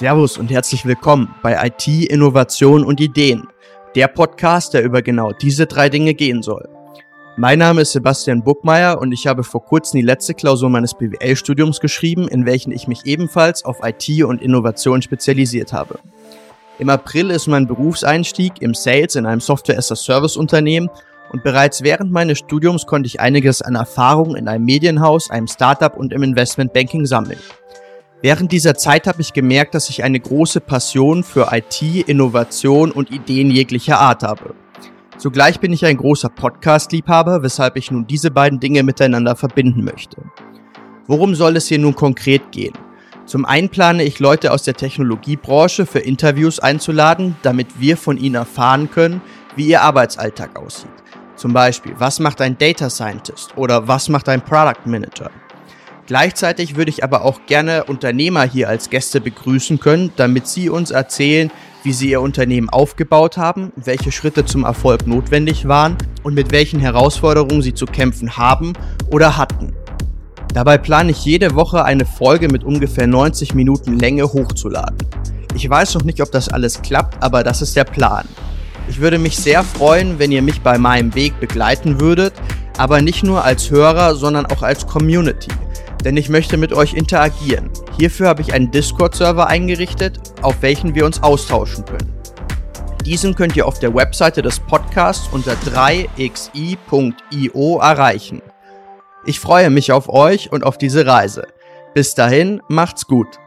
Servus 0.00 0.38
und 0.38 0.50
herzlich 0.50 0.86
willkommen 0.86 1.34
bei 1.42 1.62
IT, 1.62 1.86
Innovation 1.86 2.84
und 2.84 3.02
Ideen, 3.02 3.48
der 3.94 4.08
Podcast, 4.08 4.72
der 4.72 4.82
über 4.82 5.02
genau 5.02 5.32
diese 5.32 5.66
drei 5.66 5.90
Dinge 5.90 6.14
gehen 6.14 6.42
soll. 6.42 6.66
Mein 7.36 7.58
Name 7.58 7.82
ist 7.82 7.92
Sebastian 7.92 8.42
Buckmeier 8.42 8.98
und 8.98 9.12
ich 9.12 9.26
habe 9.26 9.44
vor 9.44 9.62
kurzem 9.62 10.00
die 10.00 10.06
letzte 10.06 10.32
Klausur 10.32 10.70
meines 10.70 10.94
BWL-Studiums 10.94 11.80
geschrieben, 11.80 12.28
in 12.28 12.46
welchen 12.46 12.72
ich 12.72 12.88
mich 12.88 13.04
ebenfalls 13.04 13.62
auf 13.66 13.80
IT 13.82 14.24
und 14.24 14.40
Innovation 14.40 15.02
spezialisiert 15.02 15.74
habe. 15.74 15.98
Im 16.78 16.88
April 16.88 17.28
ist 17.28 17.46
mein 17.46 17.66
Berufseinstieg 17.66 18.62
im 18.62 18.72
Sales 18.72 19.16
in 19.16 19.26
einem 19.26 19.42
Software-as-a-Service-Unternehmen 19.42 20.88
und 21.30 21.44
bereits 21.44 21.82
während 21.82 22.10
meines 22.10 22.38
Studiums 22.38 22.86
konnte 22.86 23.06
ich 23.06 23.20
einiges 23.20 23.60
an 23.60 23.74
Erfahrung 23.74 24.34
in 24.34 24.48
einem 24.48 24.64
Medienhaus, 24.64 25.30
einem 25.30 25.46
Startup 25.46 25.94
und 25.94 26.14
im 26.14 26.22
Investmentbanking 26.22 27.04
sammeln. 27.04 27.38
Während 28.22 28.52
dieser 28.52 28.74
Zeit 28.74 29.06
habe 29.06 29.22
ich 29.22 29.32
gemerkt, 29.32 29.74
dass 29.74 29.88
ich 29.88 30.04
eine 30.04 30.20
große 30.20 30.60
Passion 30.60 31.24
für 31.24 31.48
IT, 31.52 31.80
Innovation 32.06 32.90
und 32.90 33.10
Ideen 33.10 33.50
jeglicher 33.50 33.98
Art 33.98 34.22
habe. 34.22 34.54
Zugleich 35.16 35.58
bin 35.58 35.72
ich 35.72 35.86
ein 35.86 35.96
großer 35.96 36.28
Podcast-Liebhaber, 36.28 37.42
weshalb 37.42 37.76
ich 37.76 37.90
nun 37.90 38.06
diese 38.06 38.30
beiden 38.30 38.60
Dinge 38.60 38.82
miteinander 38.82 39.36
verbinden 39.36 39.84
möchte. 39.84 40.18
Worum 41.06 41.34
soll 41.34 41.56
es 41.56 41.68
hier 41.68 41.78
nun 41.78 41.94
konkret 41.94 42.52
gehen? 42.52 42.74
Zum 43.24 43.46
einen 43.46 43.70
plane 43.70 44.02
ich 44.02 44.18
Leute 44.18 44.52
aus 44.52 44.64
der 44.64 44.74
Technologiebranche 44.74 45.86
für 45.86 46.00
Interviews 46.00 46.58
einzuladen, 46.58 47.36
damit 47.40 47.80
wir 47.80 47.96
von 47.96 48.18
ihnen 48.18 48.34
erfahren 48.34 48.90
können, 48.90 49.22
wie 49.56 49.66
ihr 49.66 49.80
Arbeitsalltag 49.80 50.58
aussieht. 50.58 50.90
Zum 51.36 51.54
Beispiel, 51.54 51.94
was 51.96 52.20
macht 52.20 52.42
ein 52.42 52.58
Data 52.58 52.90
Scientist 52.90 53.56
oder 53.56 53.88
was 53.88 54.10
macht 54.10 54.28
ein 54.28 54.44
Product 54.44 54.84
Manager? 54.84 55.30
Gleichzeitig 56.10 56.74
würde 56.74 56.90
ich 56.90 57.04
aber 57.04 57.24
auch 57.24 57.46
gerne 57.46 57.84
Unternehmer 57.84 58.42
hier 58.42 58.68
als 58.68 58.90
Gäste 58.90 59.20
begrüßen 59.20 59.78
können, 59.78 60.10
damit 60.16 60.48
sie 60.48 60.68
uns 60.68 60.90
erzählen, 60.90 61.52
wie 61.84 61.92
sie 61.92 62.10
ihr 62.10 62.20
Unternehmen 62.20 62.68
aufgebaut 62.68 63.36
haben, 63.36 63.70
welche 63.76 64.10
Schritte 64.10 64.44
zum 64.44 64.64
Erfolg 64.64 65.06
notwendig 65.06 65.68
waren 65.68 65.96
und 66.24 66.34
mit 66.34 66.50
welchen 66.50 66.80
Herausforderungen 66.80 67.62
sie 67.62 67.74
zu 67.74 67.86
kämpfen 67.86 68.36
haben 68.36 68.72
oder 69.12 69.36
hatten. 69.36 69.72
Dabei 70.52 70.78
plane 70.78 71.12
ich 71.12 71.24
jede 71.24 71.54
Woche 71.54 71.84
eine 71.84 72.04
Folge 72.04 72.48
mit 72.48 72.64
ungefähr 72.64 73.06
90 73.06 73.54
Minuten 73.54 73.96
Länge 73.96 74.24
hochzuladen. 74.24 74.98
Ich 75.54 75.70
weiß 75.70 75.94
noch 75.94 76.02
nicht, 76.02 76.20
ob 76.20 76.32
das 76.32 76.48
alles 76.48 76.82
klappt, 76.82 77.22
aber 77.22 77.44
das 77.44 77.62
ist 77.62 77.76
der 77.76 77.84
Plan. 77.84 78.26
Ich 78.88 78.98
würde 78.98 79.20
mich 79.20 79.36
sehr 79.36 79.62
freuen, 79.62 80.18
wenn 80.18 80.32
ihr 80.32 80.42
mich 80.42 80.60
bei 80.60 80.76
meinem 80.76 81.14
Weg 81.14 81.38
begleiten 81.38 82.00
würdet, 82.00 82.32
aber 82.78 83.00
nicht 83.00 83.22
nur 83.22 83.44
als 83.44 83.70
Hörer, 83.70 84.16
sondern 84.16 84.46
auch 84.46 84.64
als 84.64 84.88
Community 84.88 85.52
denn 86.04 86.16
ich 86.16 86.28
möchte 86.28 86.56
mit 86.56 86.72
euch 86.72 86.94
interagieren. 86.94 87.70
Hierfür 87.98 88.28
habe 88.28 88.42
ich 88.42 88.52
einen 88.52 88.70
Discord-Server 88.70 89.46
eingerichtet, 89.46 90.20
auf 90.42 90.62
welchen 90.62 90.94
wir 90.94 91.04
uns 91.06 91.22
austauschen 91.22 91.84
können. 91.84 92.12
Diesen 93.04 93.34
könnt 93.34 93.56
ihr 93.56 93.66
auf 93.66 93.78
der 93.78 93.94
Webseite 93.94 94.42
des 94.42 94.60
Podcasts 94.60 95.28
unter 95.32 95.52
3xi.io 95.52 96.78
erreichen. 97.78 98.42
Ich 99.26 99.40
freue 99.40 99.70
mich 99.70 99.92
auf 99.92 100.08
euch 100.08 100.52
und 100.52 100.64
auf 100.64 100.78
diese 100.78 101.06
Reise. 101.06 101.46
Bis 101.94 102.14
dahin, 102.14 102.62
macht's 102.68 103.06
gut. 103.06 103.38